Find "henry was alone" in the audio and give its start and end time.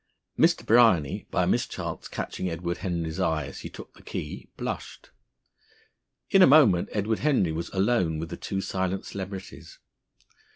7.19-8.17